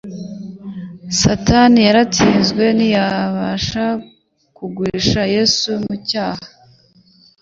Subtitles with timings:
[1.19, 3.85] Satani yaratsinzwe ntiyabasha
[4.55, 6.45] kugusha Yesu mu cyaha,